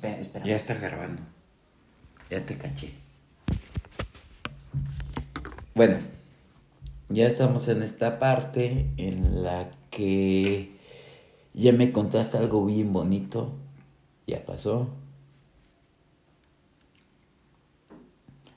[0.00, 0.44] espera, espera.
[0.46, 1.22] Ya está grabando.
[2.30, 2.92] Ya te caché.
[5.74, 5.98] Bueno,
[7.10, 10.72] ya estamos en esta parte en la que
[11.52, 13.52] ya me contaste algo bien bonito.
[14.26, 14.88] Ya pasó.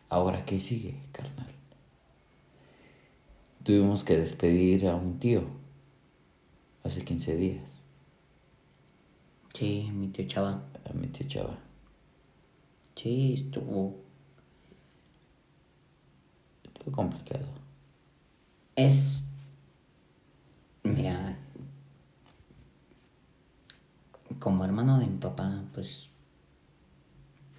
[0.08, 1.48] Ahora, ¿qué sigue, carnal?
[3.64, 5.44] Tuvimos que despedir a un tío
[6.84, 7.82] hace 15 días,
[9.54, 10.73] Sí, mi tío Chava.
[10.90, 11.58] A mi tío Chava.
[12.96, 14.00] Sí, estuvo.
[16.64, 17.48] Estuvo complicado.
[18.76, 19.30] Es.
[20.84, 21.38] Mira.
[24.40, 26.12] Como hermano de mi papá, pues.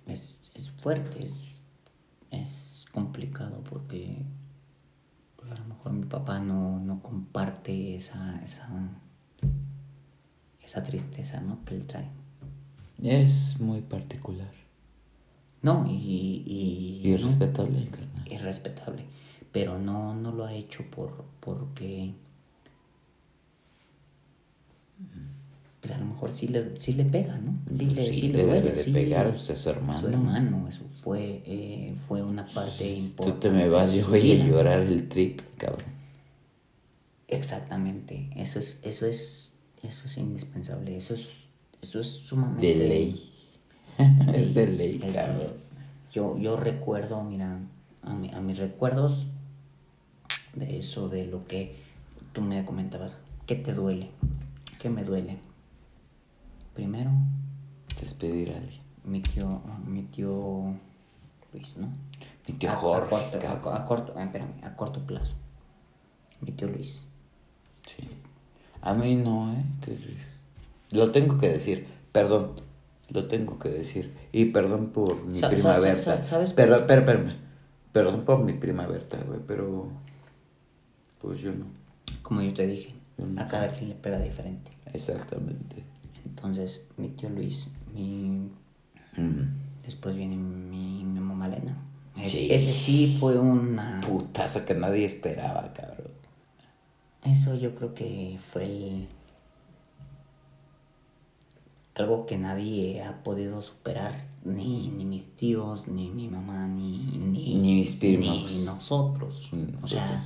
[0.07, 1.61] Es, es fuerte, es.
[2.31, 4.25] Es complicado porque.
[5.37, 8.41] pues, a lo mejor mi papá no, no comparte esa.
[8.43, 8.69] esa.
[10.63, 11.65] esa tristeza, ¿no?
[11.65, 12.24] Que él trae.
[13.05, 14.51] Es muy particular.
[15.63, 16.43] No, y.
[17.05, 18.27] y Y no, respetable, carnal.
[18.31, 19.05] es respetable.
[19.53, 22.13] Pero no, no lo ha hecho por porque
[25.81, 27.59] pues a lo mejor sí le, sí le pega, ¿no?
[27.77, 28.91] Sí le, Sí, sí le le duele, debe de sí.
[28.91, 29.93] pegar, pues, es su hermano.
[29.93, 33.49] Su hermano, eso fue, eh, fue una parte Tú importante.
[33.51, 35.85] te me vas, de yo voy a llorar el triple, cabrón.
[37.29, 38.31] Exactamente.
[38.37, 40.97] Eso es, eso es, eso es indispensable.
[40.97, 41.49] Eso es,
[41.85, 42.67] eso es sumamente.
[42.67, 43.33] De ley.
[44.35, 45.53] es de ley, Es de ley.
[46.13, 47.61] Yo, yo recuerdo, mira,
[48.03, 49.29] a, mi- a mis recuerdos
[50.55, 51.77] de eso, de lo que
[52.33, 54.11] tú me comentabas, ¿qué te duele?
[54.79, 55.39] ¿Qué me duele?
[56.75, 57.11] Primero,
[58.01, 58.81] Despedir a alguien.
[59.05, 60.75] mi tío, mi tío
[61.53, 61.89] Luis, ¿no?
[62.47, 65.35] Mi tío a, a Jorge, corto, a, corto, ah, espérame, a corto plazo.
[66.41, 67.03] Mi tío Luis.
[67.87, 68.09] Sí.
[68.83, 69.65] A mí no, ¿eh?
[69.81, 70.31] ¿Qué crees?
[70.91, 71.87] Lo tengo que decir.
[72.13, 72.53] Perdón.
[73.11, 74.15] Lo tengo que decir.
[74.33, 75.97] Y perdón por mi Sa- prima Berta.
[75.99, 77.37] sa- ¿sabes espera, espérame.
[77.93, 79.89] Perdón por mi prima Berta, güey, pero...
[81.21, 81.67] Pues yo no.
[82.23, 82.95] Como yo te dije,
[83.37, 84.71] a cada quien le pega diferente.
[84.93, 85.85] Exactamente.
[86.25, 88.51] Entonces, mi tío Luis, mi
[89.17, 89.43] Mm.
[89.85, 91.77] Después viene mi, mi mamá Elena.
[92.17, 92.49] Ese Sí.
[92.51, 94.01] ese sí fue una...
[94.01, 96.09] Putazo que nadie esperaba, cabrón.
[97.23, 99.09] Eso yo creo que fue el...
[101.95, 107.55] Algo que nadie ha podido superar, ni, ni mis tíos, ni mi mamá, ni, ni,
[107.55, 108.51] Ni mis primos.
[108.53, 109.51] ni nosotros.
[109.53, 110.23] Ni O sea,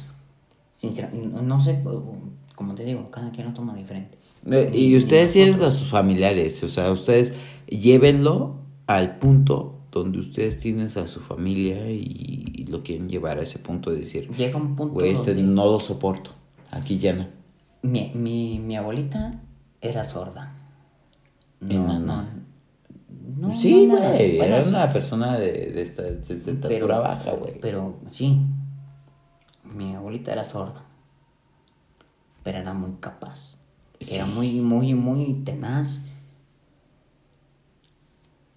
[0.72, 1.82] sinceramente, no sé,
[2.54, 4.16] como te digo, cada quien lo toma diferente.
[4.72, 7.32] Y ustedes tienen a sus familiares, o sea, ustedes
[7.66, 8.56] llévenlo
[8.86, 13.90] al punto donde ustedes tienen a su familia y lo quieren llevar a ese punto
[13.90, 16.30] de decir, Llega un punto güey, este donde- no lo soporto,
[16.70, 17.26] aquí ya no.
[17.82, 19.40] Mi, mi, mi abuelita
[19.80, 20.54] era sorda.
[21.60, 22.42] No, Enana.
[23.36, 27.32] no, no, sí, güey, bueno, era sí, una persona de, de, esta, de estatura baja,
[27.32, 27.58] güey.
[27.60, 28.40] Pero sí,
[29.64, 30.84] mi abuelita era sorda.
[32.42, 33.56] Pero era muy capaz.
[34.00, 36.06] Era muy, muy, muy tenaz.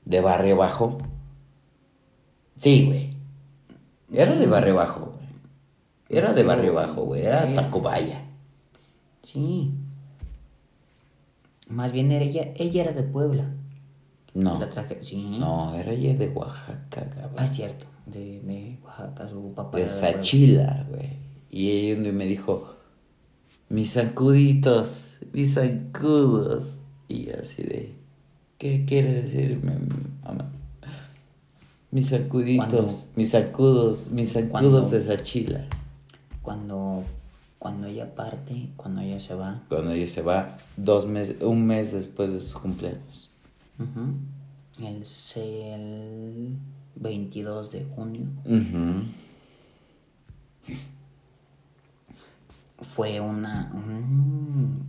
[0.05, 0.97] De barrio bajo.
[2.55, 3.17] Sí, güey.
[4.13, 4.39] Era Sí.
[4.39, 5.27] de barrio bajo, güey.
[6.09, 7.23] Era de Pero- barrio bajo, güey.
[7.23, 7.53] Era.
[7.55, 8.25] Tacubaya.
[9.23, 9.73] Sí.
[11.71, 13.49] Más bien era ella, ella era de Puebla.
[14.33, 14.59] No.
[14.59, 15.37] La traje, sí.
[15.39, 17.31] No, era ella de Oaxaca, cabrón.
[17.37, 17.85] Ah, es cierto.
[18.05, 19.77] De, de Oaxaca, su papá.
[19.77, 19.87] de.
[19.87, 21.09] Sachila, güey.
[21.49, 22.75] Y ella me dijo,
[23.69, 26.77] mis sacuditos, mis zancudos.
[27.09, 27.93] Y así de,
[28.57, 29.73] ¿qué quiere decirme,
[30.23, 30.49] mamá?
[31.91, 35.65] Mis sacuditos, Cuando- mis sacudos, mis zancudos de Sachila.
[36.41, 37.03] Cuando,
[37.61, 39.61] cuando ella parte, cuando ella se va.
[39.69, 43.29] Cuando ella se va, dos meses, un mes después de sus cumpleaños.
[44.79, 45.03] El,
[45.35, 46.57] el
[46.95, 48.25] 22 de junio
[52.81, 54.87] fue una un-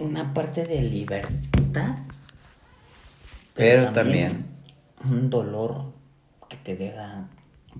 [0.00, 1.98] una parte de libertad
[3.54, 4.46] Pero también-
[5.08, 5.92] un dolor
[6.48, 7.28] que te deja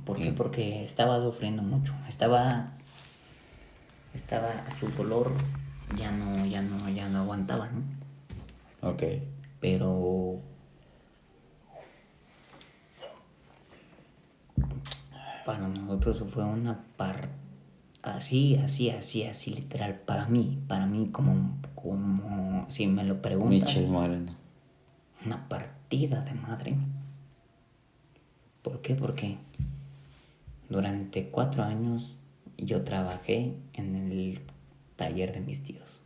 [0.05, 0.32] ¿por qué?
[0.32, 0.35] Mm.
[0.35, 2.73] porque estaba sufriendo mucho estaba
[4.14, 5.32] estaba su dolor
[5.99, 8.88] ya no ya no ya no aguantaba ¿no?
[8.88, 9.02] Ok.
[9.61, 10.41] pero
[15.44, 17.29] para nosotros fue una par
[18.02, 23.76] así así así así literal para mí para mí como como si me lo preguntas
[25.25, 26.76] una partida de madre
[28.62, 28.94] ¿por qué?
[28.94, 29.38] porque
[30.69, 32.19] durante cuatro años
[32.56, 34.40] yo trabajé en el
[34.96, 36.00] taller de mis tíos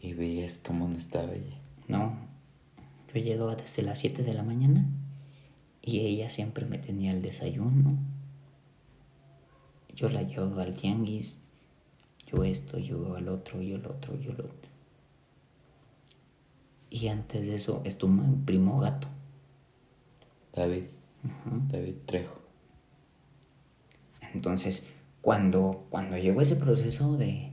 [0.00, 1.56] Y veías cómo no estaba ella.
[1.86, 2.16] No,
[3.12, 4.86] yo llegaba desde las 7 de la mañana
[5.82, 7.98] y ella siempre me tenía el desayuno.
[9.94, 11.42] Yo la llevaba al tianguis,
[12.26, 14.68] yo esto, yo al otro, yo el otro, yo el otro.
[16.90, 19.08] Y antes de eso estuvo mi primo gato.
[20.54, 20.84] David.
[21.68, 22.37] David Trejo.
[24.34, 24.88] Entonces,
[25.20, 27.52] cuando, cuando llegó ese proceso de,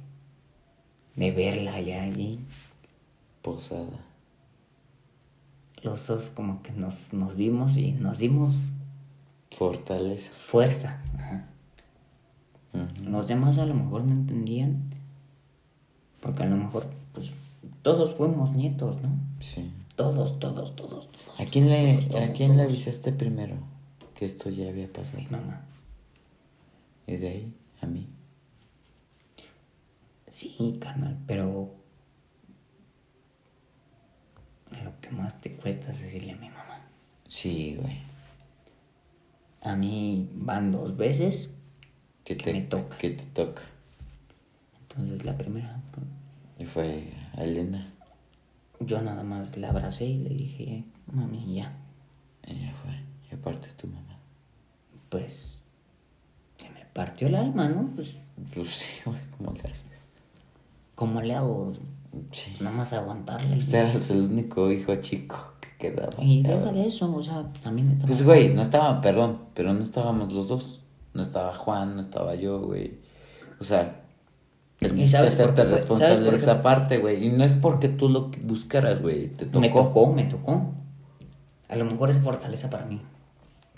[1.16, 2.39] de verla allá allí,
[3.42, 4.00] Posada.
[5.83, 8.56] los dos como que nos, nos vimos y nos dimos
[9.51, 10.31] Fortaleza.
[10.33, 11.01] fuerza.
[11.18, 11.45] Ajá.
[13.04, 14.89] Los demás a lo mejor no entendían,
[16.22, 17.31] porque a lo mejor, pues,
[17.83, 19.10] todos fuimos nietos, ¿no?
[19.39, 19.72] Sí.
[19.95, 21.10] Todos, todos, todos.
[21.10, 23.56] todos ¿A quién le, todos, ¿a quién le avisaste primero
[24.13, 25.24] que esto ya había pasado?
[25.24, 25.62] Mi mamá.
[27.07, 28.10] Y de ahí a mí.
[30.28, 31.75] Sí, carnal, pero
[34.84, 36.81] lo que más te cuesta es decirle a mi mamá.
[37.28, 38.00] Sí, güey.
[39.62, 41.62] A mí van dos veces,
[42.24, 42.98] Que Que te me toca.
[42.98, 43.63] Que te toca.
[44.81, 46.06] entonces la primera, pues,
[46.60, 47.92] Y fue a Elena.
[48.80, 51.78] yo nada más la abracé y le dije, mami, ya,
[52.44, 52.92] Ella fue.
[53.31, 54.19] Y aparte tu mamá.
[55.10, 55.60] pues
[56.95, 57.92] partió el alma, ¿no?
[57.94, 58.18] Pues,
[58.53, 59.86] Pues sí, güey, ¿cómo le haces?
[60.95, 61.74] ¿cómo le hago?
[62.31, 62.56] Sí.
[62.62, 63.57] Nada más aguantarle.
[63.57, 66.24] Pues eras el único hijo chico que quedaba.
[66.24, 68.07] Y deja de eso, o sea, también estaba...
[68.07, 70.80] Pues, güey, no estaba, perdón, pero no estábamos los dos.
[71.13, 73.00] No estaba Juan, no estaba yo, güey.
[73.59, 74.03] O sea,
[74.80, 77.25] tenías que sabes por hacerte responsable ¿Sabes de esa parte, güey.
[77.27, 79.27] Y no es porque tú lo buscaras, güey.
[79.27, 79.59] Te tocó.
[79.59, 80.74] Me tocó, me tocó.
[81.68, 83.01] A lo mejor es fortaleza para mí.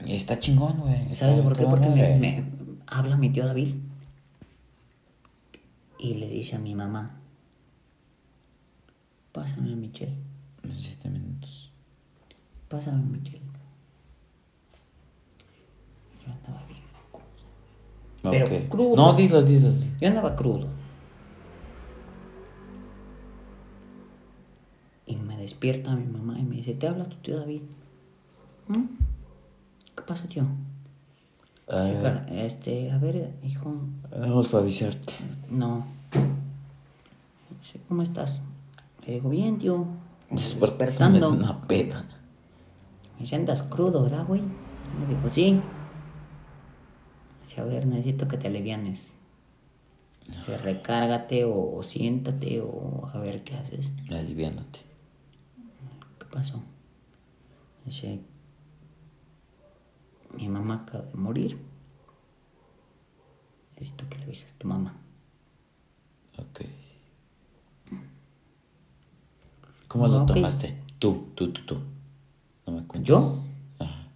[0.05, 1.15] Está chingón, güey.
[1.15, 1.63] ¿Sabes por qué?
[1.63, 2.43] Porque me
[2.87, 3.75] habla mi tío David
[5.99, 7.19] y le dice a mi mamá,
[9.31, 10.15] pásame a Michelle,
[10.73, 11.71] Siete minutos.
[12.69, 13.41] pásame a Michelle.
[16.25, 16.79] Yo andaba bien
[17.11, 18.31] crudo.
[18.31, 18.69] Pero Ok.
[18.69, 18.95] crudo.
[18.95, 19.71] No, dilo, dilo.
[19.99, 20.67] Yo andaba crudo.
[25.05, 27.61] Y me despierta mi mamá y me dice, te habla tu tío David.
[28.67, 28.83] ¿Mm?
[29.95, 30.45] ¿Qué pasa, tío?
[31.69, 33.75] Sí, claro, este, a ver, hijo,
[34.09, 35.13] vamos a avisarte.
[35.49, 35.85] no.
[37.61, 38.43] Sí, ¿Cómo estás?
[39.05, 39.85] Le digo, bien, tío.
[40.29, 41.29] Despertando.
[41.29, 42.05] una peda.
[43.15, 44.41] Me dice, andas crudo, ¿verdad, güey?
[44.41, 45.59] Le digo, sí.
[47.41, 49.13] Dice, a ver, necesito que te alivianes.
[50.29, 53.93] Dice, recárgate o, o siéntate o a ver qué haces.
[54.09, 54.79] Aliviánate.
[56.19, 56.61] ¿Qué pasó?
[57.85, 58.21] Dice,
[60.35, 61.57] mi mamá acaba de morir.
[63.75, 64.95] Necesito que le avises a tu mamá.
[66.37, 66.61] Ok.
[69.87, 70.77] ¿Cómo lo tomaste?
[70.99, 71.77] Tú, tú, tú, tú.
[72.65, 73.07] No me cuentes.
[73.07, 73.17] ¿Yo?
[73.79, 74.07] Ajá.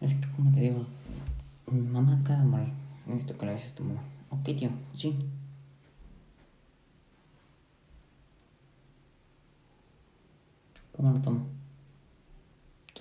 [0.00, 0.86] Es que, como te digo,
[1.66, 2.72] mi mamá acaba de morir.
[3.06, 4.02] Necesito que le avises a tu mamá.
[4.30, 5.16] Ok, tío, sí.
[10.96, 11.46] ¿Cómo lo tomo?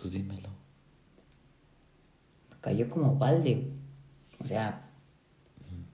[0.01, 0.49] Tú dímelo.
[2.49, 3.71] Me cayó como balde.
[4.39, 4.89] O sea,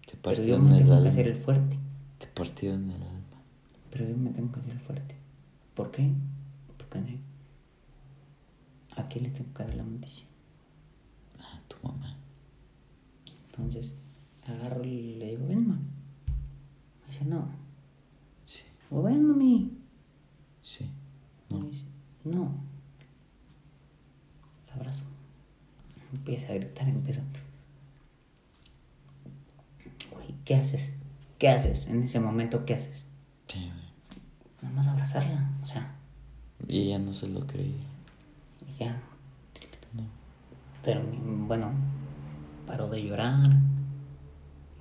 [0.06, 1.09] Te pero yo partieron me el tengo que alma.
[1.09, 1.77] hacer el fuerte.
[2.18, 3.42] Te partieron el alma.
[3.92, 5.15] Pero yo me tengo que hacer el fuerte.
[5.75, 6.09] ¿Por qué?
[6.77, 7.20] Porque ne-
[8.96, 10.25] ¿a quién le tengo que dar la noticia?
[11.39, 12.15] Ah, tu mamá.
[13.50, 13.98] Entonces,
[14.46, 15.81] agarro y le digo, ven, mamá.
[17.01, 17.48] Me dice, no.
[18.46, 19.77] Sí, O ven, mami.
[20.62, 20.89] sí.
[21.50, 21.86] Me dice,
[22.24, 22.66] no.
[24.77, 25.03] Abrazo.
[26.13, 27.22] Empieza a gritar, empiezo.
[30.12, 30.98] Güey, ¿qué haces?
[31.38, 32.65] ¿Qué haces en ese momento?
[32.65, 33.07] ¿Qué haces?
[33.48, 33.88] Sí, güey.
[34.62, 35.51] Nada más abrazarla.
[35.62, 35.96] O sea,
[36.67, 37.75] Y ella no se lo creía.
[38.67, 39.00] y ya.
[39.93, 40.03] No.
[40.84, 41.72] Termi- bueno,
[42.65, 43.50] paró de llorar.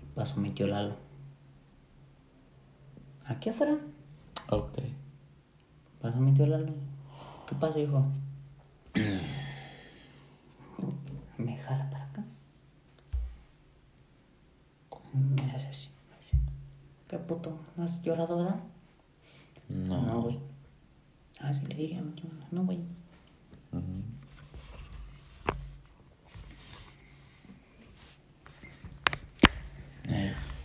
[0.03, 0.97] Y pasó mi tío Lalo.
[3.27, 3.77] Aquí afuera.
[4.51, 4.79] Ok.
[6.01, 6.73] Pasó mi tío Lalo.
[7.49, 8.05] ¿Qué pasa, hijo?
[11.39, 12.25] Me jala para acá.
[15.15, 15.89] Me hace así.
[16.11, 16.39] me
[17.09, 17.59] ¿Qué puto?
[17.77, 18.61] ¿No has llorado, verdad?
[19.69, 20.03] No.
[20.03, 20.39] No, güey.
[21.41, 22.15] Ah, sí, le dije a mi
[22.51, 22.81] no, güey.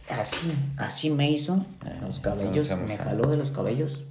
[0.09, 1.65] Así, así me hizo
[2.01, 4.03] los cabellos, me jaló de los cabellos.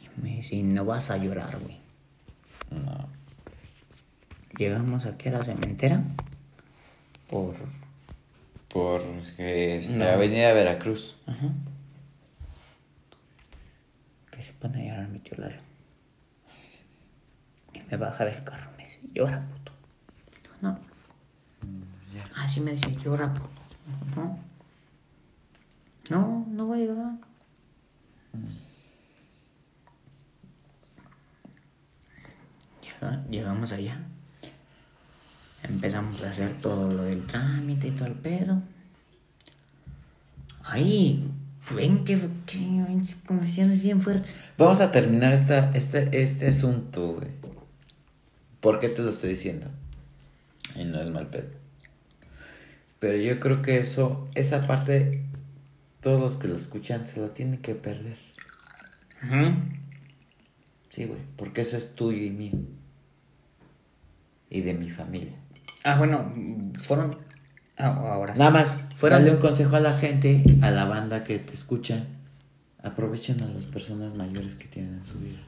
[0.00, 1.78] Y me dice, no vas a llorar, güey.
[2.70, 3.11] No.
[4.66, 6.00] Llegamos aquí a la cementera
[7.28, 7.52] por
[8.68, 10.04] Porque es No.
[10.04, 11.16] la avenida Veracruz.
[11.26, 11.48] Ajá.
[14.30, 15.60] Que se pone a llorar mi tío Lalo.
[17.74, 19.72] Y me baja del carro, me dice, llora, puto.
[20.44, 20.78] Digo, no.
[22.36, 23.50] Ah, sí me dice, llora, puto.
[24.14, 24.38] No.
[26.08, 27.12] No, no voy a llorar.
[32.82, 33.98] Llega- llegamos allá.
[35.72, 38.62] Empezamos a hacer todo lo del trámite y todo el pedo.
[40.62, 41.26] Ahí,
[41.74, 42.58] ven que, que
[43.26, 44.38] conversaciones bien fuertes.
[44.58, 47.28] Vamos a terminar esta, este, este asunto, güey.
[48.60, 49.66] ¿Por qué te lo estoy diciendo?
[50.76, 51.48] Y no es mal pedo.
[52.98, 55.24] Pero yo creo que eso, esa parte,
[56.02, 58.18] todos los que lo escuchan se la tienen que perder.
[60.90, 62.58] Sí, güey, porque eso es tuyo y mío.
[64.50, 65.41] Y de mi familia.
[65.84, 66.32] Ah, bueno,
[66.80, 67.16] fueron.
[67.76, 68.38] ah, ahora sí.
[68.38, 72.04] Nada más, Fueron- dale un consejo a la gente, a la banda que te escucha.
[72.82, 75.38] Aprovechen a las personas mayores que tienen en su vida.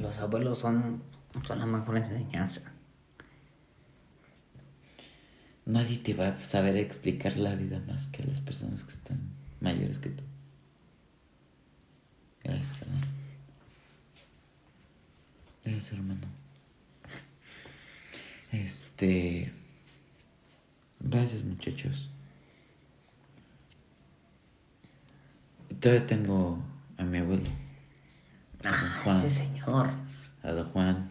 [0.00, 1.02] Los abuelos son,
[1.46, 2.72] son la mejor enseñanza.
[5.66, 9.18] Nadie te va a saber explicar la vida más que las personas que están
[9.60, 10.24] mayores que tú.
[12.42, 13.00] Gracias, carnal.
[15.64, 16.26] Gracias, hermano.
[18.52, 19.52] Este.
[21.00, 22.10] Gracias, muchachos.
[25.80, 26.58] Todavía tengo
[26.96, 27.44] a mi abuelo,
[28.64, 29.16] Ah, Juan.
[29.18, 29.90] ese señor.
[30.42, 31.10] a don Juan.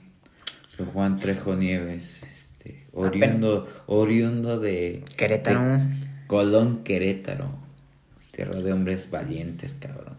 [0.78, 2.24] Don Juan Trejo Nieves.
[2.24, 5.06] Este, oriundo, oriundo de.
[5.16, 5.62] Querétaro.
[5.62, 5.80] de
[6.28, 7.50] Colón, Querétaro.
[8.32, 10.16] Tierra de hombres valientes, cabrón.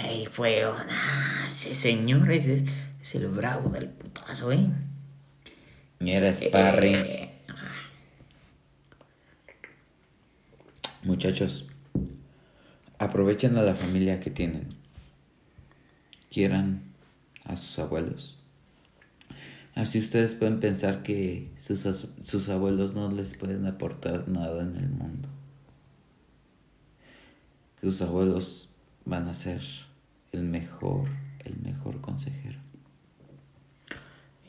[0.00, 0.64] Ahí fue.
[0.64, 2.64] Ah, ese señor ese
[3.02, 4.66] es el bravo del putazo, ¿eh?
[6.00, 6.96] Era sparring.
[6.96, 7.28] Eh,
[11.02, 11.66] Muchachos,
[12.98, 14.68] aprovechen a la familia que tienen.
[16.30, 16.82] Quieran
[17.44, 18.38] a sus abuelos.
[19.74, 24.90] Así ustedes pueden pensar que sus, sus abuelos no les pueden aportar nada en el
[24.90, 25.28] mundo.
[27.80, 28.68] Sus abuelos
[29.04, 29.62] van a ser
[30.32, 31.08] el mejor,
[31.44, 32.67] el mejor consejero.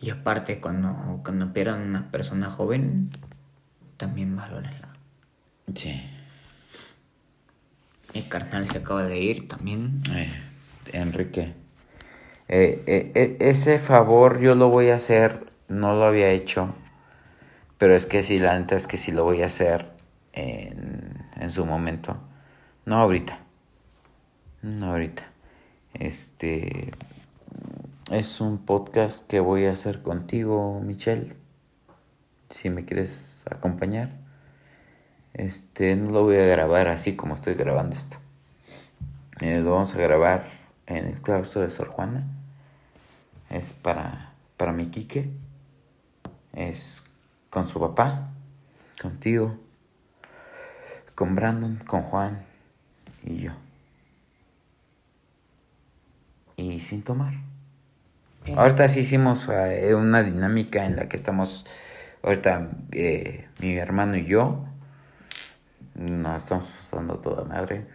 [0.01, 3.11] Y aparte, cuando, cuando pierdan una persona joven,
[3.97, 4.93] también valórenla.
[5.75, 6.01] Sí.
[8.13, 10.01] Mi carnal se acaba de ir también.
[10.11, 10.29] Eh,
[10.93, 11.53] Enrique.
[12.47, 16.73] eh, eh, ese favor yo lo voy a hacer, no lo había hecho,
[17.77, 19.91] pero es que sí, la neta es que sí lo voy a hacer
[20.33, 22.17] en, en su momento.
[22.85, 23.39] No ahorita.
[24.61, 25.23] No ahorita.
[25.93, 26.91] Este
[28.11, 31.33] es un podcast que voy a hacer contigo, Michelle.
[32.49, 34.17] Si me quieres acompañar.
[35.33, 38.17] Este, no lo voy a grabar así como estoy grabando esto.
[39.41, 40.43] Eh, lo vamos a grabar
[40.87, 42.27] en el claustro de Sor Juana.
[43.49, 45.29] Es para, para mi Quique.
[46.53, 47.03] Es
[47.51, 48.31] con su papá,
[48.99, 49.57] contigo,
[51.13, 52.43] con Brandon, con Juan
[53.23, 53.51] y yo.
[56.57, 57.48] Y sin tomar.
[58.55, 61.65] Ahorita sí hicimos eh, una dinámica en la que estamos,
[62.23, 64.65] ahorita eh, mi hermano y yo,
[65.95, 67.85] nos estamos pasando toda madre.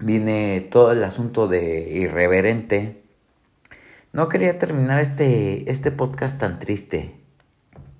[0.00, 3.02] Viene todo el asunto de irreverente.
[4.12, 7.14] No quería terminar este, este podcast tan triste.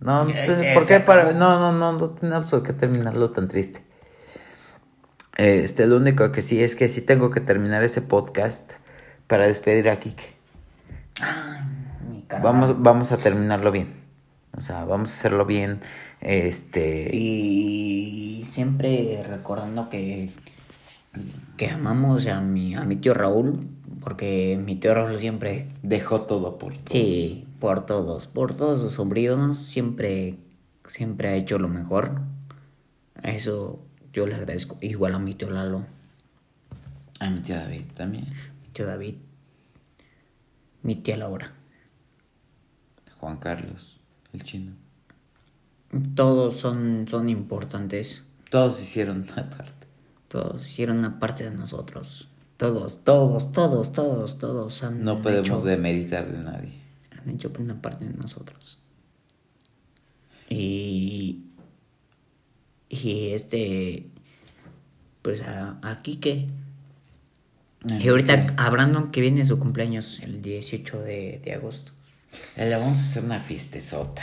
[0.00, 1.32] No, Ese ¿por qué para.?
[1.32, 3.84] No, no, no, no tenemos por qué terminarlo tan triste.
[5.36, 8.72] Este, lo único que sí es que sí tengo que terminar ese podcast
[9.28, 10.34] para despedir a Kike.
[11.20, 11.60] Ay,
[12.10, 12.24] mi.
[12.42, 13.88] Vamos, vamos a terminarlo bien.
[14.56, 15.80] O sea, vamos a hacerlo bien.
[16.20, 17.14] Este.
[17.14, 20.28] Y siempre recordando que,
[21.56, 23.68] que amamos a mi, a mi tío Raúl,
[24.00, 26.90] porque mi tío Raúl siempre, Dejó todo por todos.
[26.90, 30.36] sí, por todos, por todos sus sobrinos, siempre,
[30.86, 32.22] siempre ha hecho lo mejor.
[33.22, 33.80] A Eso
[34.12, 34.78] yo le agradezco.
[34.80, 35.84] Igual a mi tío Lalo,
[37.20, 38.26] A mi tío David también.
[38.78, 39.16] Tío David,
[40.84, 41.52] mi tía Laura.
[43.18, 43.98] Juan Carlos,
[44.32, 44.76] el chino.
[46.14, 48.24] Todos son, son importantes.
[48.50, 49.88] Todos hicieron una parte.
[50.28, 52.28] Todos hicieron una parte de nosotros.
[52.56, 56.80] Todos, todos, todos, todos, todos han No podemos hecho, demeritar de nadie.
[57.18, 58.78] han hecho una parte de nosotros.
[60.48, 61.42] Y.
[62.88, 64.06] Y este.
[65.22, 66.48] Pues a, a Quique.
[67.98, 71.92] Y ahorita a Brandon que viene su cumpleaños el 18 de, de agosto.
[72.56, 74.22] Le vamos a hacer una fiestezota.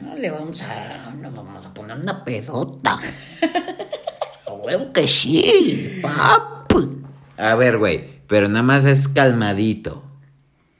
[0.00, 1.10] No le vamos a.
[1.16, 2.98] No vamos a poner una pedota.
[4.46, 7.02] A huevo que sí, papu.
[7.36, 10.02] A ver, güey, pero nada más es calmadito.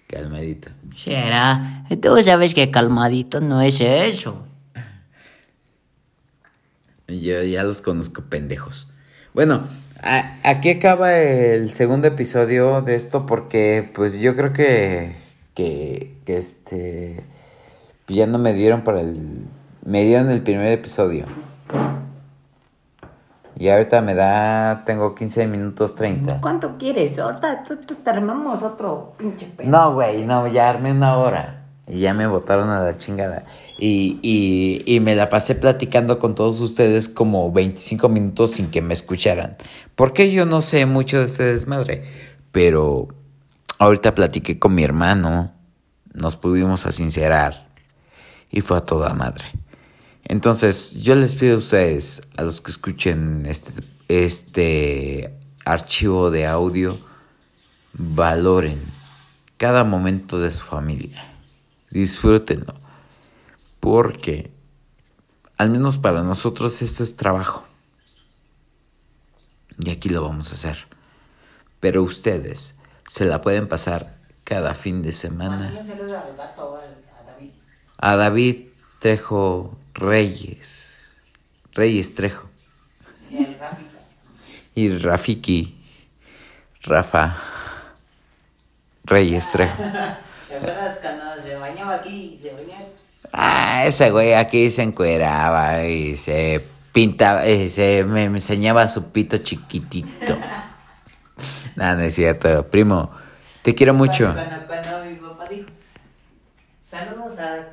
[0.06, 0.70] Calmadito.
[0.96, 1.84] Será.
[2.00, 4.46] Tú sabes que calmadito no es eso.
[7.08, 8.90] Yo ya los conozco pendejos.
[9.34, 9.68] Bueno,
[10.02, 15.16] aquí acaba el segundo episodio de esto porque pues yo creo que
[15.54, 17.24] que, que este
[18.06, 19.46] pues, ya no me dieron para el
[19.84, 21.26] me dieron el primer episodio.
[23.56, 26.40] Y ahorita me da tengo 15 minutos 30.
[26.40, 27.18] ¿Cuánto quieres?
[27.18, 29.68] Ahorita te armamos otro pinche pedo.
[29.68, 31.57] No, güey, no, ya armé una hora.
[31.88, 33.44] Y ya me botaron a la chingada.
[33.78, 38.82] Y, y, y me la pasé platicando con todos ustedes como 25 minutos sin que
[38.82, 39.56] me escucharan.
[39.94, 42.04] Porque yo no sé mucho de este desmadre.
[42.52, 43.08] Pero
[43.78, 45.52] ahorita platiqué con mi hermano.
[46.12, 47.68] Nos pudimos asincerar.
[48.50, 49.46] Y fue a toda madre.
[50.24, 53.72] Entonces, yo les pido a ustedes, a los que escuchen este,
[54.08, 56.98] este archivo de audio,
[57.94, 58.78] valoren
[59.56, 61.24] cada momento de su familia.
[61.90, 62.74] Disfrútenlo.
[63.80, 64.50] Porque,
[65.56, 67.64] al menos para nosotros, esto es trabajo.
[69.78, 70.88] Y aquí lo vamos a hacer.
[71.80, 72.74] Pero ustedes
[73.06, 75.72] se la pueden pasar cada fin de semana.
[77.98, 78.66] A David
[78.98, 81.22] Trejo Reyes.
[81.72, 82.48] Reyes Trejo.
[84.74, 85.80] Y Rafiki.
[86.82, 87.36] Rafa.
[89.04, 89.82] Reyes Trejo.
[90.48, 92.84] ¿Te acuerdas cuando se bañaba aquí y se bañaba?
[93.32, 99.38] Ah, ese güey aquí se encueraba y se pintaba, eh, se me enseñaba su pito
[99.38, 100.38] chiquitito.
[101.76, 103.12] No, no es cierto, primo.
[103.62, 104.34] Te quiero mucho.
[104.34, 105.68] Cuando, cuando mi papá dijo,
[106.82, 107.68] saludos a...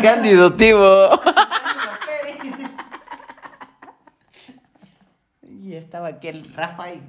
[0.02, 1.20] Cándido Tibo.
[5.64, 7.00] Y estaba aquí el Rafa y...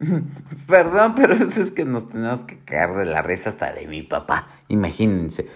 [0.66, 4.02] Perdón, pero eso es que nos tenemos que caer de la risa hasta de mi
[4.02, 4.48] papá.
[4.66, 5.48] Imagínense.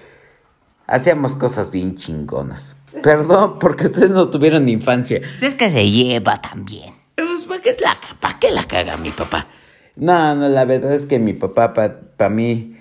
[0.86, 2.76] Hacíamos cosas bien chingonas.
[3.02, 5.18] Perdón, porque ustedes no tuvieron infancia.
[5.18, 6.94] Pues es que se lleva también.
[7.16, 9.48] Pues, ¿para qué, la, ¿para qué la caga mi papá?
[9.96, 12.77] No, no, la verdad es que mi papá, para mí,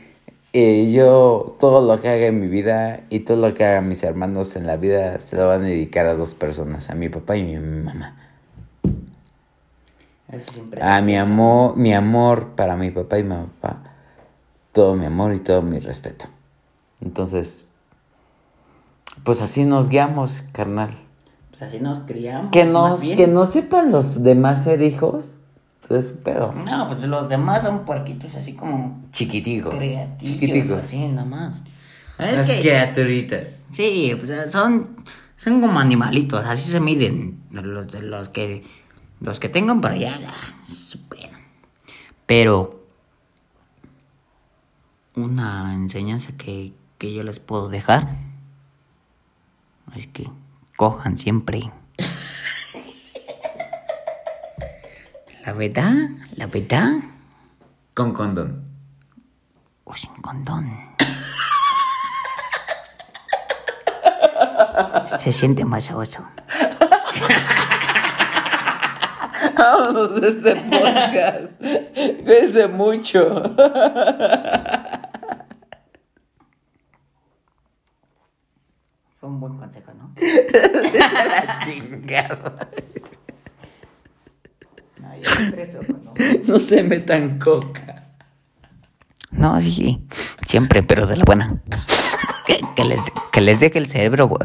[0.91, 4.55] yo todo lo que haga en mi vida y todo lo que hagan mis hermanos
[4.55, 7.43] en la vida se lo van a dedicar a dos personas, a mi papá y
[7.43, 8.15] mi mamá.
[10.31, 13.83] Eso A mi amor, mi amor para mi papá y mi papá,
[14.71, 16.25] todo mi amor y todo mi respeto.
[17.01, 17.65] Entonces,
[19.23, 20.91] pues así nos guiamos, carnal.
[21.49, 22.51] Pues así nos criamos.
[22.51, 25.37] Que nos, que no sepan los demás ser hijos,
[25.89, 26.51] su pedo.
[26.53, 29.73] No, pues los demás son puerquitos así como Chiquiticos.
[29.75, 30.79] creativos, Chiquiticos.
[30.83, 31.63] así nada más.
[32.19, 33.67] Es Las que, criaturitas.
[33.71, 35.03] sí, pues son,
[35.35, 38.63] son como animalitos, así se miden los de los que
[39.19, 40.19] los que tengan por allá,
[40.61, 41.29] su pedo.
[42.25, 42.83] Pero
[45.15, 48.17] una enseñanza que, que yo les puedo dejar
[49.95, 50.29] es que
[50.75, 51.71] cojan siempre.
[55.47, 55.93] La verdad,
[56.35, 56.91] la verdad,
[57.93, 58.65] Con condón.
[59.85, 60.69] o sin condón.
[65.05, 66.27] Se siente más sabroso.
[69.57, 71.61] Vámonos de este podcast.
[72.25, 73.41] Cuídense mucho.
[79.19, 80.11] Fue un buen consejo, ¿no?
[80.93, 82.57] La chingada.
[85.01, 85.79] No, yo siempre eso,
[86.57, 86.59] ¿no?
[86.59, 88.03] Se metan coca.
[89.31, 89.99] No, sí, sí.
[90.45, 91.61] Siempre, pero de la buena.
[92.45, 94.39] Que, que les, que les deje el cerebro güey,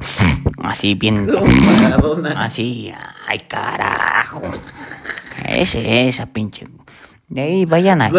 [0.64, 1.26] así bien.
[1.26, 2.30] Maradona.
[2.44, 2.92] Así,
[3.28, 4.42] ay carajo.
[5.48, 6.66] Ese, esa pinche.
[7.28, 8.10] De ahí vayan a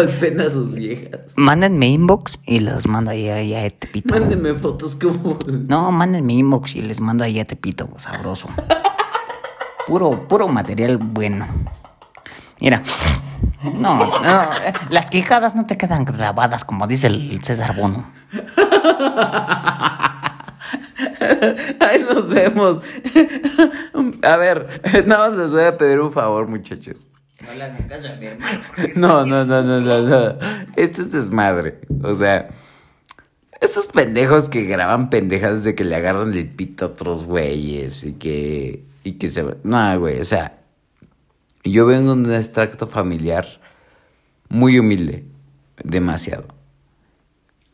[0.50, 1.34] sus viejas.
[1.36, 4.18] Mándenme inbox y los mando ahí, ahí a Tepito.
[4.18, 5.38] Mándenme fotos como.
[5.46, 8.48] No, mándenme inbox y les mando ahí a Tepito, sabroso.
[9.86, 11.46] Puro, puro material bueno.
[12.58, 12.82] Mira.
[13.62, 14.50] No, no,
[14.90, 18.04] las quijadas no te quedan grabadas como dice el César Bono.
[21.80, 22.82] Ay, nos vemos.
[24.22, 24.66] A ver,
[25.06, 27.08] nada más les voy a pedir un favor, muchachos.
[27.46, 28.60] No le hagan caso a mi hermano.
[28.94, 30.38] No, no, no, no, no, no.
[30.76, 31.80] Esto es desmadre.
[32.02, 32.48] O sea,
[33.60, 38.14] estos pendejos que graban pendejadas de que le agarran el pito a otros güeyes y
[38.14, 38.84] que.
[39.02, 39.44] y que se.
[39.62, 40.58] No, güey, o sea,
[41.66, 43.46] Yo vengo de un extracto familiar
[44.50, 45.26] muy humilde,
[45.82, 46.46] demasiado.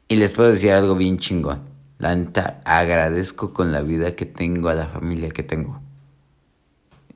[0.07, 1.63] Y les puedo decir algo bien chingón.
[1.99, 5.81] La neta, agradezco con la vida que tengo a la familia que tengo.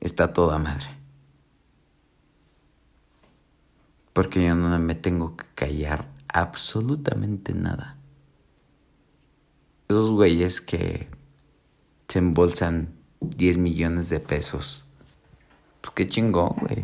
[0.01, 0.87] Está toda madre.
[4.11, 7.97] Porque yo no me tengo que callar absolutamente nada.
[9.87, 11.07] Esos güeyes que
[12.09, 14.84] se embolsan 10 millones de pesos.
[15.85, 16.83] Pues qué chingón, güey.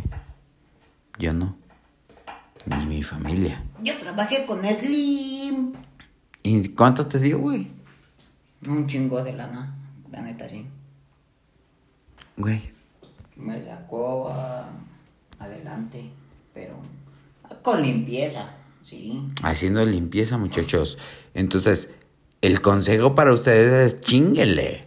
[1.17, 1.55] Yo no.
[2.67, 3.63] Ni mi familia.
[3.81, 5.73] Yo trabajé con Slim.
[6.43, 7.67] ¿Y cuánto te dio, güey?
[8.67, 9.75] Un chingo de lana,
[10.11, 10.67] la neta, sí.
[12.37, 12.71] Güey.
[13.37, 14.69] Me sacó ah,
[15.39, 16.11] adelante,
[16.53, 16.75] pero
[17.63, 19.23] con limpieza, sí.
[19.41, 20.99] Haciendo limpieza, muchachos.
[21.33, 21.95] Entonces,
[22.41, 24.85] el consejo para ustedes es chinguele.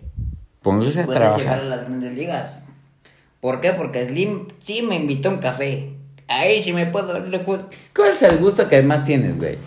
[0.63, 1.65] Póngase a Puedes llegar a trabajar.
[1.65, 2.64] las grandes ligas.
[3.45, 3.75] ¿Por qué?
[3.75, 5.95] Porque Slim sí me invitó a un café.
[6.29, 7.59] Ahí sí me puedo darle cu-
[7.95, 9.59] ¿Cuál es el gusto que más tienes, güey?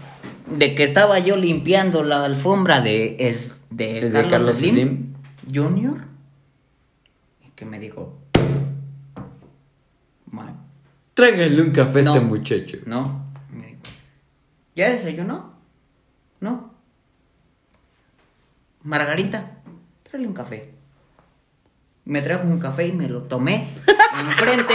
[0.47, 5.13] De que estaba yo limpiando la alfombra de, es, de, ¿De Carlos, Carlos Slim, Slim?
[5.53, 6.07] Junior.
[7.45, 8.17] Y que me dijo...
[10.31, 10.55] "Ma-
[11.13, 12.77] Tráiganle un café a este muchacho.
[12.87, 13.27] No.
[14.75, 15.53] ¿Ya desayunó?
[16.39, 16.73] No.
[18.81, 19.61] Margarita,
[20.01, 20.73] tráele un café.
[22.07, 23.67] Me trajo un café y me lo tomé
[24.19, 24.73] enfrente.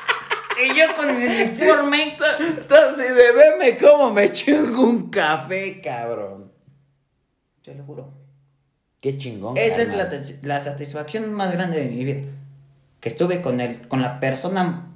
[0.64, 2.16] y yo con mi uniforme.
[2.40, 6.52] Entonces, de verme cómo me chingo un café, cabrón.
[7.62, 8.12] Te lo juro.
[9.00, 9.56] Qué chingón.
[9.56, 10.10] Esa es la,
[10.42, 12.28] la satisfacción más grande de mi vida.
[13.00, 14.90] Que estuve con él, con la persona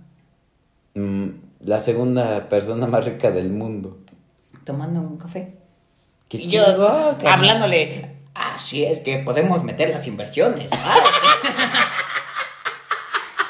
[0.95, 1.29] Mm,
[1.61, 3.99] la segunda persona más rica del mundo.
[4.65, 5.55] tomando un café.
[6.29, 6.63] Qué y yo
[7.21, 7.27] carnal.
[7.27, 10.71] hablándole, así es que podemos meter las inversiones.
[10.71, 11.03] ¿sabes?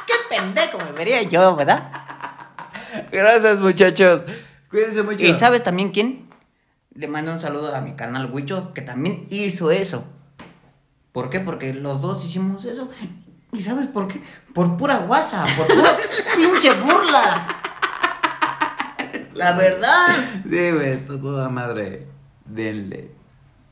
[0.07, 0.15] Qué
[1.07, 1.91] yo, ¿verdad?
[3.13, 4.25] Gracias, muchachos.
[4.71, 5.25] Cuídense mucho.
[5.25, 6.29] ¿Y sabes también quién?
[6.95, 10.05] Le mando un saludo a mi carnal Huicho, que también hizo eso.
[11.13, 11.39] ¿Por qué?
[11.41, 12.91] Porque los dos hicimos eso.
[13.53, 14.21] ¿Y sabes por qué?
[14.53, 15.97] Por pura guasa, por pura
[16.37, 17.47] pinche burla.
[19.35, 20.17] La verdad.
[20.43, 22.07] Sí, güey, está toda madre.
[22.45, 23.11] Denle.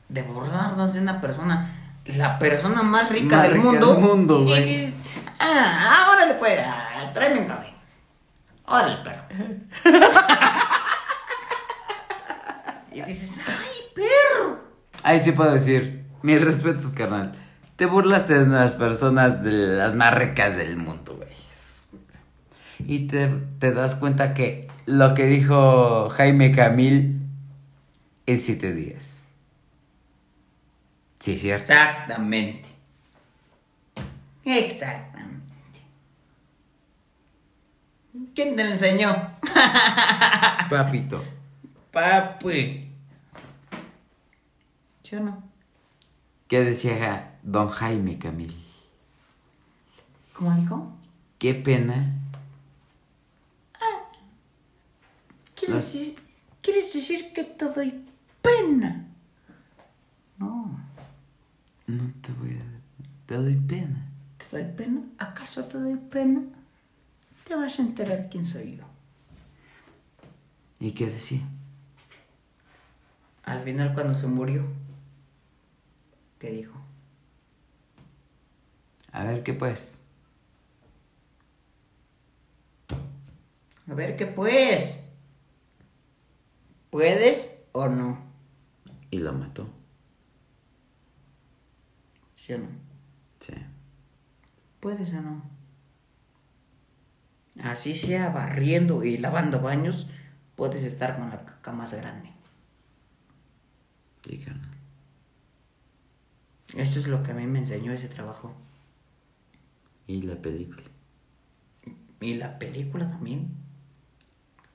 [0.07, 1.69] de burlarnos de una persona,
[2.05, 3.93] la persona más rica Más del rica mundo.
[3.93, 4.93] del mundo, güey.
[5.39, 6.86] ah, órale pues, ah,
[7.17, 7.73] tráeme un café.
[8.65, 9.23] Órale, perro.
[12.93, 14.59] y dices, ay, perro.
[15.03, 16.05] Ahí sí puedo decir.
[16.21, 17.33] Mis respetos, carnal.
[17.75, 21.29] Te burlaste de las personas de las más ricas del mundo, güey.
[22.79, 23.27] Y te,
[23.59, 27.21] te das cuenta que lo que dijo Jaime Camil
[28.25, 29.23] en siete días.
[31.19, 31.51] Sí, sí.
[31.51, 32.69] Exactamente.
[34.45, 35.36] Exactamente.
[38.37, 39.31] ¿Quién te enseñó?
[40.69, 41.23] Papito.
[41.91, 42.87] Papi.
[45.01, 45.41] ¿Sí o no?
[46.47, 48.55] ¿Qué decía don Jaime Camil?
[50.33, 50.91] ¿Cómo dijo?
[51.39, 52.13] Qué pena.
[55.55, 56.19] ¿Quieres Las- decir,
[56.61, 58.05] ¿Quieres decir que te doy
[58.43, 59.03] pena?
[60.37, 60.79] No,
[61.87, 62.63] No te voy a.
[63.25, 64.05] Te doy pena.
[64.37, 65.01] ¿te doy pena?
[65.17, 66.41] ¿Acaso te doy pena?
[67.47, 68.83] Te vas a enterar quién soy yo.
[70.81, 71.47] ¿Y qué decía?
[73.43, 74.67] Al final cuando se murió,
[76.39, 76.77] ¿qué dijo?
[79.13, 80.03] A ver qué pues.
[83.89, 85.05] A ver qué pues.
[86.89, 88.19] ¿Puedes o no?
[89.09, 89.69] Y lo mató.
[92.35, 92.67] ¿Sí o no?
[93.39, 93.53] Sí.
[94.81, 95.56] ¿Puedes o no?
[97.63, 100.09] Así sea barriendo y lavando baños,
[100.55, 102.31] puedes estar con la caca más grande.
[104.25, 104.43] Sí.
[106.75, 108.53] Esto es lo que a mí me enseñó ese trabajo.
[110.05, 110.83] Y la película.
[112.19, 113.55] Y la película también.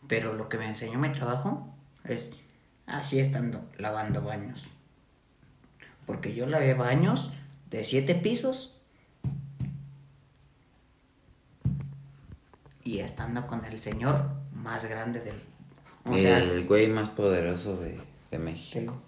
[0.09, 2.35] Pero lo que me enseñó mi trabajo es
[2.87, 4.68] así estando lavando baños.
[6.07, 7.33] Porque yo lavé baños
[7.71, 8.82] de siete pisos.
[12.85, 15.37] Y estando con el señor más grande del...
[16.05, 17.99] O sea, el güey más poderoso de,
[18.31, 19.01] de México.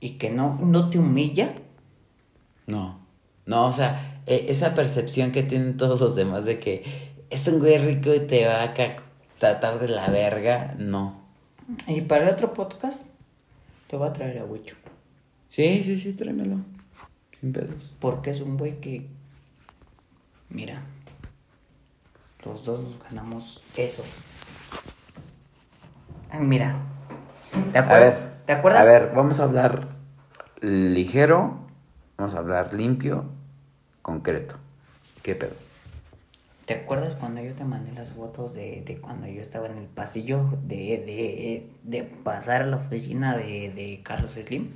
[0.00, 1.54] y que no, no te humilla.
[2.66, 3.00] No.
[3.46, 7.58] No, o sea, e- esa percepción que tienen todos los demás de que es un
[7.58, 8.74] güey rico y te va a
[9.38, 11.20] tratar de la verga, no.
[11.88, 13.10] Y para el otro podcast
[13.88, 14.76] te voy a traer a Huicho.
[15.50, 16.58] Sí, sí, sí, tráemelo.
[17.40, 17.94] Sin pedos.
[17.98, 19.08] Porque es un güey que.
[20.50, 20.82] Mira.
[22.44, 24.04] Los dos nos ganamos eso.
[26.30, 26.76] Ay, Mira.
[27.72, 28.14] ¿Te A acuerdas?
[28.20, 28.82] ver, ¿Te acuerdas?
[28.82, 29.88] A ver, vamos a hablar
[30.60, 31.58] ligero,
[32.16, 33.24] vamos a hablar limpio,
[34.02, 34.56] concreto.
[35.22, 35.52] ¿Qué pedo?
[36.66, 39.86] ¿Te acuerdas cuando yo te mandé las fotos de, de cuando yo estaba en el
[39.86, 44.68] pasillo de, de, de pasar a la oficina de, de Carlos Slim?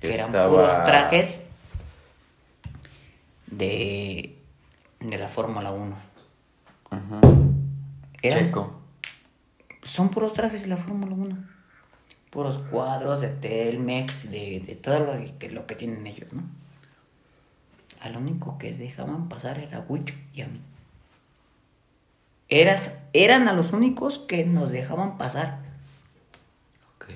[0.00, 1.46] Que eran puros trajes
[3.46, 4.36] de,
[5.04, 5.96] de la Fórmula 1.
[6.90, 7.54] Ujú.
[8.22, 8.80] Eran- Checo.
[9.82, 11.36] Son puros trajes de la Fórmula 1.
[12.30, 16.42] Puros cuadros de Telmex, de, de todo lo que, lo que tienen ellos, ¿no?
[18.00, 20.60] Al único que dejaban pasar era Wicho y a mí.
[22.48, 25.58] Eras, eran a los únicos que nos dejaban pasar.
[26.96, 27.06] Ok.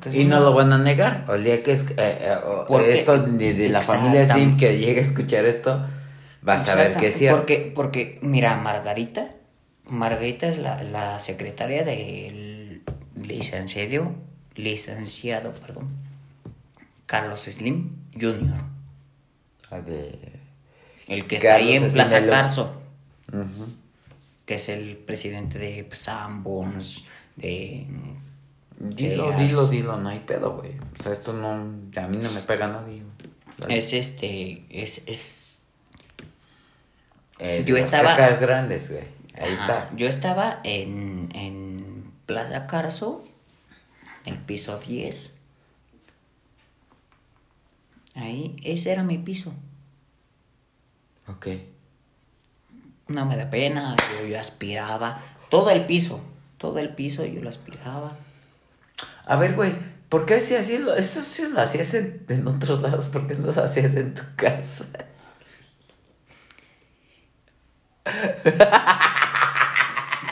[0.00, 1.24] Porque Y no lo van a negar.
[1.28, 2.36] O el día que es, eh, eh,
[2.68, 5.86] Porque- esto de, de la familia Slim que llegue a escuchar esto,
[6.46, 7.38] va a saber que es cierto.
[7.38, 9.30] Porque, porque, mira, Margarita,
[9.84, 12.82] Margarita es la, la secretaria del
[13.20, 14.12] licenciado,
[14.54, 15.88] licenciado, perdón,
[17.06, 18.54] Carlos Slim Jr.,
[19.70, 20.18] Ah, de-
[21.08, 22.72] el que está ahí en Slim, Plaza Carso,
[24.44, 27.04] que es el presidente de Sanborns,
[27.36, 27.86] de...
[28.78, 30.72] Dilo, dilo, dilo, no hay pedo, güey.
[30.98, 33.02] O sea, esto no, a mí no me pega nadie.
[33.68, 35.64] Es este, es, es...
[37.38, 39.04] Eh, yo estaba- grandes, güey.
[39.38, 39.96] Ahí Ajá, está.
[39.96, 43.24] Yo estaba en, en Plaza Carso,
[44.24, 45.38] el piso 10.
[48.14, 49.54] Ahí, ese era mi piso.
[51.28, 51.48] Ok.
[53.08, 55.20] No me da pena, yo, yo aspiraba.
[55.50, 56.20] Todo el piso,
[56.58, 58.16] todo el piso yo lo aspiraba.
[59.26, 59.74] A ver, güey,
[60.08, 63.08] ¿por qué si así lo, eso sí lo hacías en, en otros lados?
[63.08, 64.84] ¿Por qué no lo hacías en tu casa?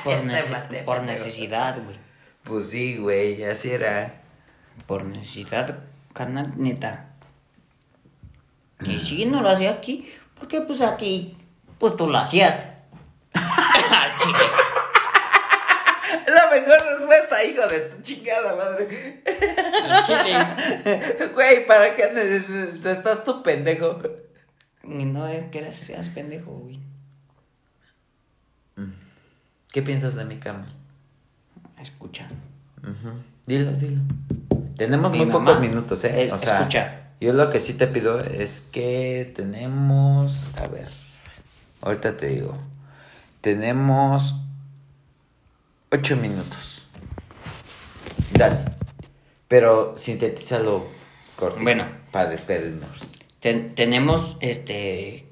[0.05, 0.85] Por, nece- pendejo.
[0.85, 1.96] por necesidad, güey.
[2.44, 4.20] Pues sí, güey, así era.
[4.87, 5.79] Por necesidad,
[6.12, 7.11] carnal, neta.
[8.87, 11.38] Y sí, no lo hacía aquí, porque pues aquí,
[11.79, 12.64] pues tú lo hacías.
[13.33, 14.38] Al chile.
[16.27, 16.50] La
[17.42, 19.23] hijo de tu chingada madre.
[20.07, 21.29] Chile.
[21.35, 24.01] Güey, ¿para qué ne- estás tu pendejo?
[24.85, 26.81] No es que eras, seas pendejo, güey.
[29.73, 30.66] ¿Qué piensas de mi cama?
[31.81, 32.29] Escucha.
[33.47, 34.01] Dilo, dilo.
[34.77, 36.23] Tenemos Mi muy mamá pocos minutos, ¿eh?
[36.25, 37.01] es- escucha.
[37.20, 40.51] Yo lo que sí te pido es que tenemos.
[40.61, 40.88] A ver.
[41.81, 42.57] Ahorita te digo.
[43.40, 44.35] Tenemos.
[45.90, 46.74] Ocho minutos.
[48.33, 48.59] Dale.
[49.49, 50.87] Pero sintetízalo
[51.37, 51.59] corto.
[51.63, 51.87] Bueno.
[52.11, 52.89] Para despedirnos.
[53.41, 55.29] Ten- tenemos, este...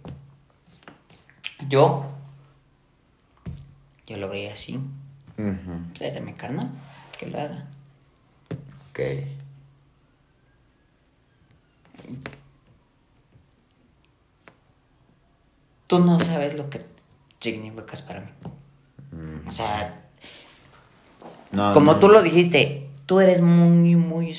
[1.68, 2.08] Yo...
[4.06, 4.76] Yo lo veía así.
[5.38, 6.70] Ujú, Pues mi carnal,
[7.18, 7.66] que lo haga.
[8.90, 9.00] Ok.
[15.86, 16.80] Tú no sabes lo que
[17.40, 18.28] significas para mí.
[19.46, 20.01] O sea,
[21.52, 24.36] No, como no, tú lo dijiste, tú eres muy, muy...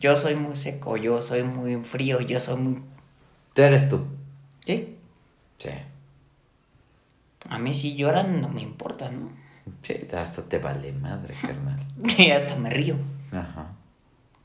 [0.00, 2.82] Yo soy muy seco, yo soy muy frío, yo soy muy...
[3.54, 4.06] Tú eres tú.
[4.64, 4.96] ¿Sí?
[5.58, 5.70] Sí.
[7.48, 9.30] A mí si lloran no me importa, ¿no?
[9.82, 11.86] Sí, hasta te vale madre, carnal.
[12.18, 12.96] Y hasta me río.
[13.30, 13.72] Ajá.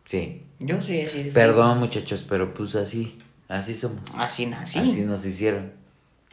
[0.06, 0.44] Sí.
[0.60, 1.32] Yo soy así de.
[1.32, 3.20] Perdón, muchachos, pero pues así.
[3.48, 4.02] Así somos.
[4.16, 4.80] Así nací.
[4.80, 5.72] Así nos hicieron.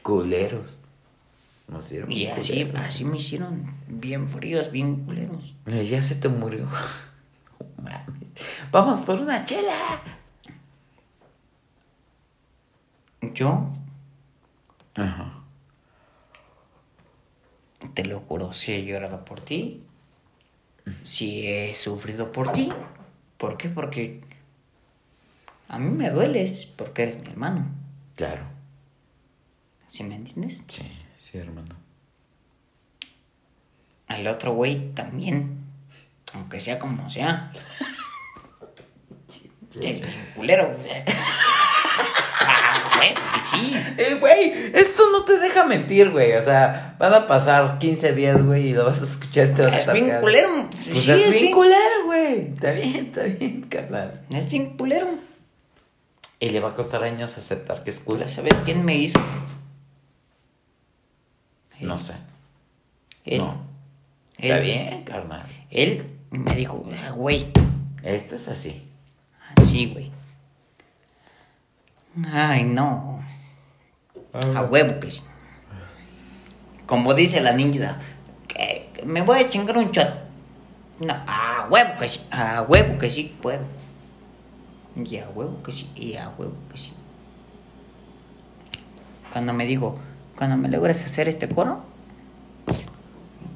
[0.03, 0.77] Culeros.
[1.69, 2.13] Nos hicieron.
[2.13, 2.81] Y así, culeros.
[2.83, 5.57] así me hicieron bien fríos, bien culeros.
[5.67, 6.69] Ya se te murió.
[7.77, 8.29] No mames.
[8.71, 10.01] Vamos por una chela.
[13.33, 13.71] Yo,
[14.95, 15.43] Ajá.
[17.95, 19.83] te lo juro, si he llorado por ti,
[21.03, 22.71] si he sufrido por ti.
[23.39, 23.69] ¿Por qué?
[23.71, 24.21] Porque
[25.69, 27.67] a mí me dueles porque eres mi hermano.
[28.15, 28.45] Claro.
[29.87, 30.65] ¿Sí me entiendes?
[30.69, 30.83] Sí,
[31.35, 31.75] sí, hermano.
[34.07, 35.59] Al otro güey también,
[36.33, 37.51] aunque sea como sea.
[39.81, 40.77] Es bien culero.
[40.79, 41.05] o sea, es-
[42.47, 43.75] Ah, porque sí.
[43.99, 46.35] Eh, güey, esto no te deja mentir, güey.
[46.35, 49.63] O sea, van a pasar 15 días, güey, y lo vas a escuchar y te
[49.63, 50.27] vas a Es estar bien cagando.
[50.27, 50.69] culero.
[50.71, 52.53] Pues sí, es, bien culero, güey.
[52.55, 54.21] Está bien, está bien, carnal.
[54.31, 55.09] Es bien culero.
[56.39, 58.29] Y le va a costar años aceptar que es culero.
[58.29, 59.19] ¿Sabes quién me hizo?
[61.81, 62.15] No sé.
[63.25, 63.39] Él.
[63.39, 63.65] No.
[64.39, 65.47] Él, Está bien, carnal.
[65.71, 67.47] Él me dijo, "Ah, güey,
[68.03, 68.91] Esto es así.
[69.57, 70.11] así, güey.
[72.33, 73.21] Ay, no.
[74.55, 75.23] A huevo que sí.
[76.87, 77.99] Como dice la niña,
[78.47, 80.19] que me voy a chingar un chat.
[81.01, 83.65] No, a huevo que sí, a huevo que sí puedo.
[84.97, 86.93] Y a huevo que sí, y a huevo que sí.
[89.33, 89.99] Cuando me dijo,
[90.37, 91.81] cuando me logres hacer este coro,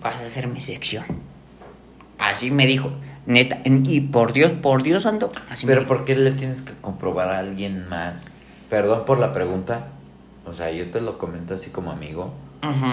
[0.03, 1.05] vas a hacer mi sección.
[2.19, 2.91] Así me dijo,
[3.27, 5.95] neta, y por Dios, por Dios santo, así me Pero dijo.
[5.95, 8.43] ¿por qué le tienes que comprobar a alguien más?
[8.71, 9.89] Perdón por la pregunta.
[10.47, 12.33] O sea, yo te lo comento así como amigo.
[12.63, 12.87] Ujú.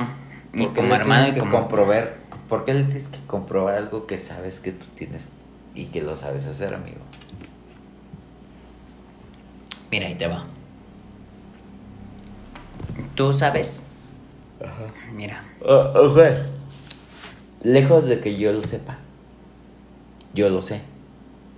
[0.53, 1.51] Y ¿Por qué como hermano y como...
[1.51, 2.17] comprobar?
[2.49, 5.29] ¿Por qué le tienes que comprobar algo que sabes que tú tienes
[5.73, 6.99] y que lo sabes hacer, amigo?
[9.91, 10.45] Mira, ahí te va.
[13.15, 13.85] Tú sabes.
[15.13, 15.43] Mira.
[15.61, 16.45] o sea,
[17.63, 18.97] lejos de que yo lo sepa.
[20.33, 20.81] Yo lo sé.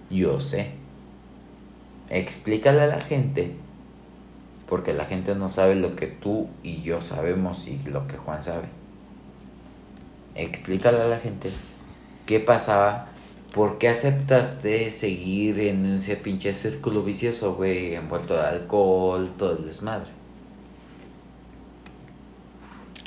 [0.10, 0.72] Yo sé.
[2.10, 3.56] Explícale a la gente.
[4.68, 8.44] Porque la gente no sabe lo que tú y yo sabemos y lo que Juan
[8.44, 8.68] sabe.
[10.36, 11.50] Explícale a la gente
[12.26, 13.08] qué pasaba.
[13.54, 17.96] ¿Por qué aceptaste seguir en ese pinche círculo vicioso, güey?
[17.96, 20.17] Envuelto de alcohol, todo el desmadre.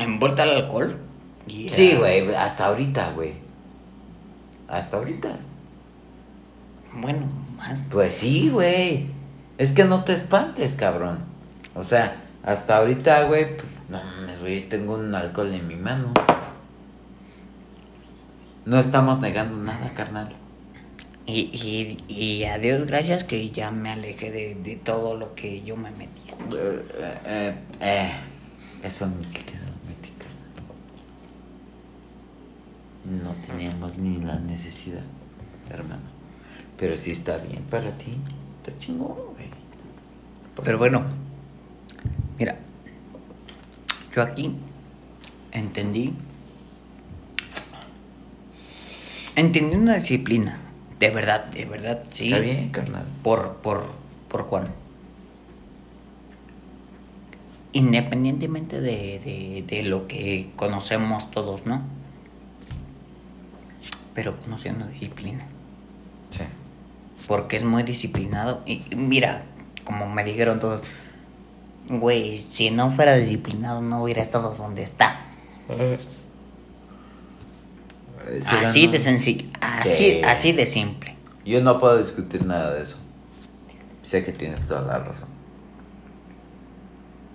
[0.00, 0.98] Envuelta al alcohol.
[1.46, 3.34] Y Sí, güey, hasta ahorita, güey.
[4.68, 5.38] Hasta ahorita.
[6.92, 7.84] Bueno, más.
[7.90, 9.06] Pues sí, güey.
[9.58, 11.18] Es que no te espantes, cabrón.
[11.74, 16.12] O sea, hasta ahorita, güey, pues, no mames, güey, tengo un alcohol en mi mano.
[18.64, 20.28] No estamos negando nada, carnal.
[21.26, 25.62] Y, y, y a Dios gracias que ya me alejé de, de todo lo que
[25.62, 26.34] yo me metía.
[26.52, 26.84] Eh,
[27.26, 28.12] eh, eh,
[28.82, 30.64] eso ni siquiera lo metí, carnal.
[33.04, 35.02] No teníamos ni la necesidad,
[35.70, 36.02] hermano.
[36.76, 38.16] Pero si está bien para ti,
[38.58, 39.48] está chingón, güey.
[40.54, 41.04] Pues, Pero bueno,
[42.38, 42.58] mira,
[44.14, 44.54] yo aquí
[45.52, 46.12] entendí,
[49.36, 50.58] entendí una disciplina,
[50.98, 53.06] de verdad, de verdad, sí, Está bien, carnal.
[53.22, 53.84] por, por,
[54.28, 54.64] por Juan.
[57.72, 61.82] Independientemente de, de, de lo que conocemos todos, ¿no?
[64.14, 65.46] Pero conocí una disciplina.
[66.30, 66.44] Sí.
[67.26, 68.62] porque es muy disciplinado.
[68.66, 69.42] Y mira,
[69.84, 70.82] como me dijeron todos,
[71.88, 75.20] güey, si no fuera disciplinado no hubiera estado donde está.
[78.46, 80.22] Así de sencillo, así, Sí.
[80.24, 81.16] así de simple.
[81.44, 82.96] Yo no puedo discutir nada de eso.
[84.02, 85.28] Sé que tienes toda la razón.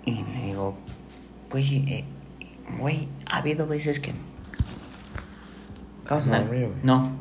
[0.05, 0.75] Y le digo,
[1.51, 2.03] güey, eh,
[2.79, 4.13] güey, ha habido veces que...
[6.07, 6.79] Vamos a no, dormir, güey.
[6.83, 7.11] no.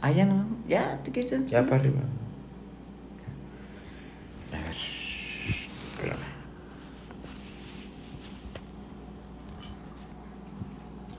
[0.00, 1.30] Ah, ya no, ya, ¿te quieres?
[1.46, 2.00] Ya para arriba.
[4.52, 4.70] A ver.
[4.70, 6.18] Espérame.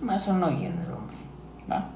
[0.02, 1.16] Más y el hombre,
[1.72, 1.94] ¿va?